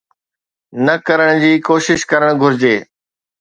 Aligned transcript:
نه 0.85 0.95
ڪرڻ 1.07 1.31
جي 1.43 1.51
ڪوشش 1.67 1.99
ڪرڻ 2.11 2.29
گهرجي. 2.41 2.75